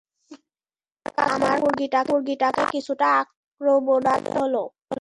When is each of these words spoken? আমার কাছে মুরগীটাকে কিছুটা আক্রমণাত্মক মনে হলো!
আমার 1.25 1.57
কাছে 1.61 2.09
মুরগীটাকে 2.09 2.63
কিছুটা 2.73 3.07
আক্রমণাত্মক 3.21 3.89
মনে 4.27 4.53
হলো! 4.53 4.63